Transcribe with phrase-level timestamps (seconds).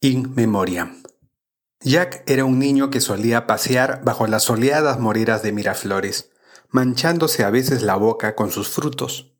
[0.00, 1.02] In Memoriam.
[1.80, 6.30] Jack era un niño que solía pasear bajo las soleadas moreras de Miraflores,
[6.70, 9.31] manchándose a veces la boca con sus frutos,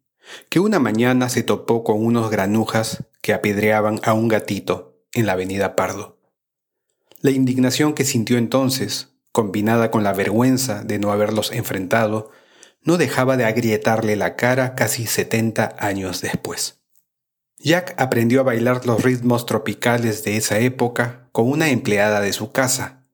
[0.49, 5.33] que una mañana se topó con unos granujas que apedreaban a un gatito en la
[5.33, 6.19] avenida Pardo.
[7.21, 12.31] La indignación que sintió entonces, combinada con la vergüenza de no haberlos enfrentado,
[12.83, 16.81] no dejaba de agrietarle la cara casi 70 años después.
[17.59, 22.51] Jack aprendió a bailar los ritmos tropicales de esa época con una empleada de su
[22.51, 23.05] casa,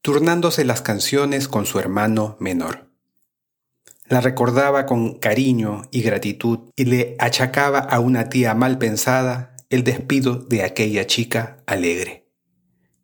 [0.00, 2.87] turnándose las canciones con su hermano menor.
[4.08, 9.84] La recordaba con cariño y gratitud y le achacaba a una tía mal pensada el
[9.84, 12.30] despido de aquella chica alegre.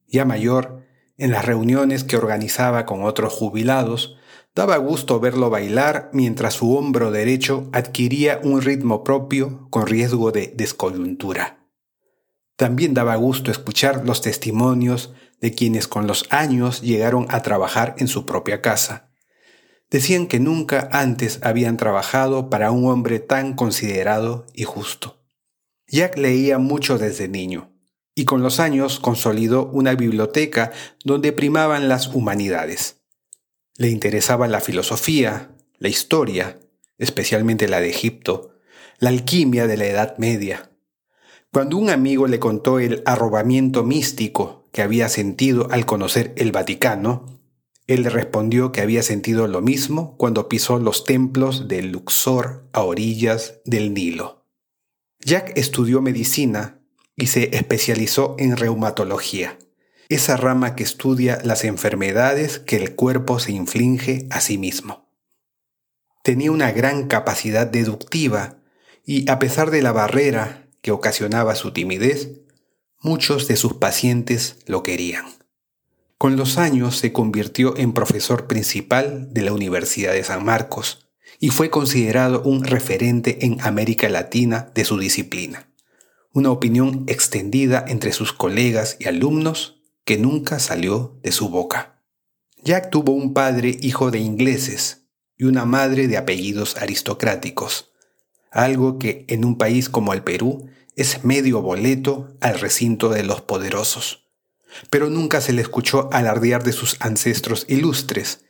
[0.06, 0.82] Ya mayor,
[1.18, 4.16] en las reuniones que organizaba con otros jubilados,
[4.54, 10.52] Daba gusto verlo bailar mientras su hombro derecho adquiría un ritmo propio con riesgo de
[10.54, 11.58] descoyuntura.
[12.56, 18.06] También daba gusto escuchar los testimonios de quienes con los años llegaron a trabajar en
[18.06, 19.10] su propia casa.
[19.90, 25.24] Decían que nunca antes habían trabajado para un hombre tan considerado y justo.
[25.86, 27.70] Jack leía mucho desde niño,
[28.14, 30.72] y con los años consolidó una biblioteca
[31.04, 33.00] donde primaban las humanidades.
[33.76, 36.58] Le interesaba la filosofía, la historia,
[36.98, 38.54] especialmente la de Egipto,
[38.98, 40.70] la alquimia de la Edad Media.
[41.52, 47.40] Cuando un amigo le contó el arrobamiento místico que había sentido al conocer el Vaticano,
[47.86, 52.82] él le respondió que había sentido lo mismo cuando pisó los templos de Luxor a
[52.82, 54.46] orillas del Nilo.
[55.20, 56.80] Jack estudió medicina
[57.16, 59.58] y se especializó en reumatología
[60.08, 65.08] esa rama que estudia las enfermedades que el cuerpo se inflige a sí mismo.
[66.22, 68.58] Tenía una gran capacidad deductiva
[69.04, 72.40] y a pesar de la barrera que ocasionaba su timidez,
[73.00, 75.24] muchos de sus pacientes lo querían.
[76.24, 81.06] Con los años se convirtió en profesor principal de la Universidad de San Marcos
[81.38, 85.68] y fue considerado un referente en América Latina de su disciplina.
[86.32, 92.02] Una opinión extendida entre sus colegas y alumnos que nunca salió de su boca.
[92.62, 95.02] Jack tuvo un padre hijo de ingleses
[95.36, 97.90] y una madre de apellidos aristocráticos,
[98.50, 103.42] algo que en un país como el Perú es medio boleto al recinto de los
[103.42, 104.23] poderosos.
[104.90, 108.44] Pero nunca se le escuchó alardear de sus ancestros ilustres,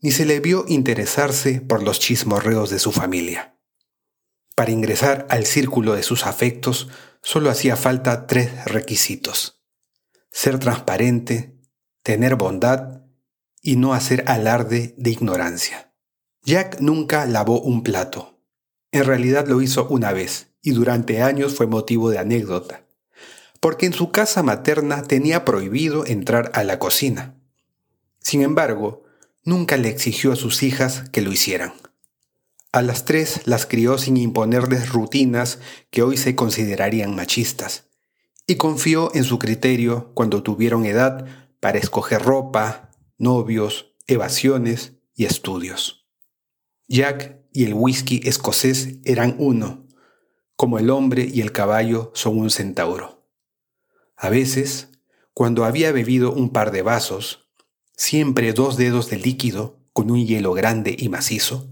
[0.00, 3.56] ni se le vio interesarse por los chismorreos de su familia.
[4.54, 6.88] Para ingresar al círculo de sus afectos
[7.22, 9.58] solo hacía falta tres requisitos
[10.30, 11.58] ser transparente,
[12.02, 13.02] tener bondad
[13.60, 15.92] y no hacer alarde de ignorancia.
[16.44, 18.40] Jack nunca lavó un plato.
[18.92, 22.86] En realidad lo hizo una vez y durante años fue motivo de anécdota,
[23.60, 27.34] porque en su casa materna tenía prohibido entrar a la cocina.
[28.20, 29.04] Sin embargo,
[29.44, 31.72] nunca le exigió a sus hijas que lo hicieran.
[32.72, 35.58] A las tres las crió sin imponerles rutinas
[35.90, 37.84] que hoy se considerarían machistas
[38.46, 41.26] y confió en su criterio cuando tuvieron edad
[41.60, 46.06] para escoger ropa, novios, evasiones y estudios.
[46.88, 49.86] Jack y el whisky escocés eran uno,
[50.56, 53.17] como el hombre y el caballo son un centauro.
[54.18, 54.88] A veces,
[55.32, 57.48] cuando había bebido un par de vasos,
[57.96, 61.68] siempre dos dedos de líquido con un hielo grande y macizo,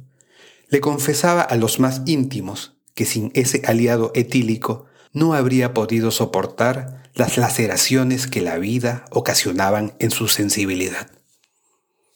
[0.69, 7.11] le confesaba a los más íntimos que sin ese aliado etílico no habría podido soportar
[7.15, 11.11] las laceraciones que la vida ocasionaban en su sensibilidad.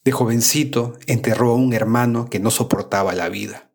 [0.05, 3.71] De jovencito enterró a un hermano que no soportaba la vida,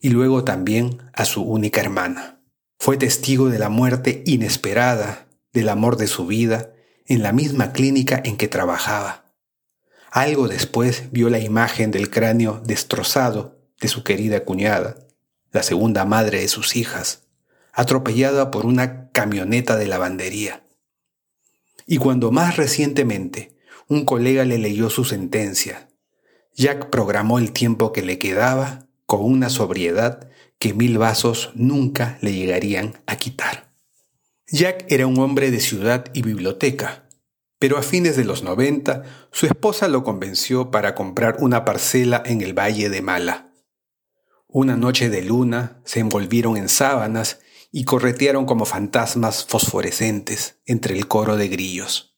[0.00, 2.40] y luego también a su única hermana.
[2.78, 5.25] Fue testigo de la muerte inesperada
[5.56, 6.74] del amor de su vida
[7.06, 9.32] en la misma clínica en que trabajaba.
[10.10, 14.98] Algo después vio la imagen del cráneo destrozado de su querida cuñada,
[15.52, 17.22] la segunda madre de sus hijas,
[17.72, 20.62] atropellada por una camioneta de lavandería.
[21.86, 23.56] Y cuando más recientemente
[23.88, 25.88] un colega le leyó su sentencia,
[26.54, 32.34] Jack programó el tiempo que le quedaba con una sobriedad que mil vasos nunca le
[32.34, 33.65] llegarían a quitar.
[34.48, 37.08] Jack era un hombre de ciudad y biblioteca,
[37.58, 39.02] pero a fines de los 90
[39.32, 43.52] su esposa lo convenció para comprar una parcela en el Valle de Mala.
[44.46, 47.40] Una noche de luna se envolvieron en sábanas
[47.72, 52.16] y corretearon como fantasmas fosforescentes entre el coro de grillos.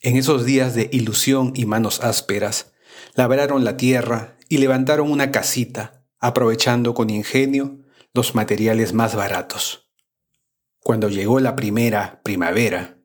[0.00, 2.72] En esos días de ilusión y manos ásperas,
[3.14, 7.84] labraron la tierra y levantaron una casita, aprovechando con ingenio
[8.14, 9.87] los materiales más baratos.
[10.82, 12.98] Cuando llegó la primera primavera,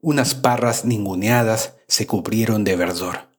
[0.00, 3.30] unas parras ninguneadas se cubrieron de verdor,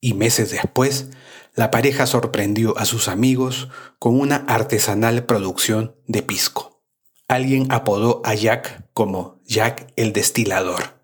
[0.00, 1.10] y meses después
[1.54, 3.68] la pareja sorprendió a sus amigos
[3.98, 6.82] con una artesanal producción de pisco.
[7.28, 11.00] Alguien apodó a Jack como Jack el Destilador,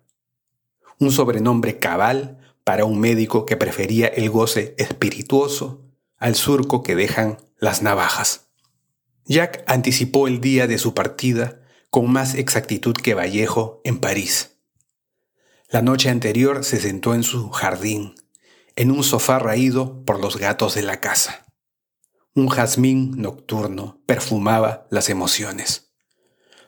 [0.99, 5.85] un sobrenombre cabal para un médico que prefería el goce espirituoso
[6.17, 8.49] al surco que dejan las navajas.
[9.25, 14.57] Jack anticipó el día de su partida con más exactitud que Vallejo en París.
[15.69, 18.15] La noche anterior se sentó en su jardín,
[18.75, 21.45] en un sofá raído por los gatos de la casa.
[22.33, 25.91] Un jazmín nocturno perfumaba las emociones.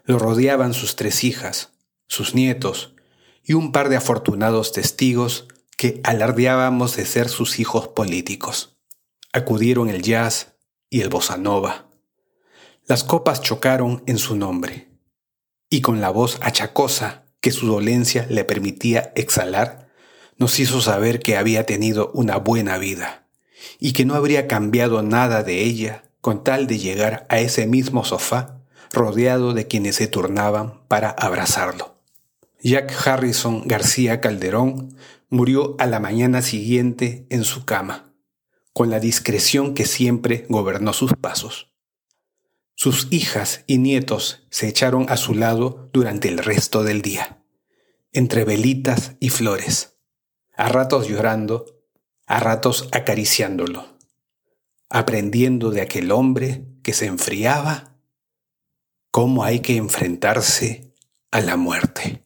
[0.04, 1.74] Lo rodeaban sus tres hijas,
[2.08, 2.96] sus nietos
[3.44, 8.80] y un par de afortunados testigos que alardeábamos de ser sus hijos políticos.
[9.32, 10.56] Acudieron el jazz
[10.90, 11.90] y el bossa nova.
[12.86, 14.89] Las copas chocaron en su nombre,
[15.70, 19.90] y con la voz achacosa que su dolencia le permitía exhalar,
[20.38, 23.28] nos hizo saber que había tenido una buena vida,
[23.80, 28.04] y que no habría cambiado nada de ella con tal de llegar a ese mismo
[28.04, 28.60] sofá
[28.92, 31.96] rodeado de quienes se turnaban para abrazarlo.
[32.62, 34.98] Jack Harrison García Calderón
[35.30, 38.14] murió a la mañana siguiente en su cama,
[38.74, 41.69] con la discreción que siempre gobernó sus pasos.
[42.82, 47.44] Sus hijas y nietos se echaron a su lado durante el resto del día,
[48.14, 49.98] entre velitas y flores,
[50.56, 51.84] a ratos llorando,
[52.26, 53.98] a ratos acariciándolo,
[54.88, 57.98] aprendiendo de aquel hombre que se enfriaba
[59.12, 60.94] cómo hay que enfrentarse
[61.32, 62.26] a la muerte.